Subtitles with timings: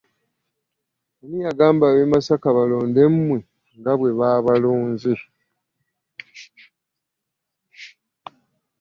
[1.21, 3.39] Ani yagamba ab'e Masaka balonde mmwe
[3.77, 5.13] nga bwe baabalonze.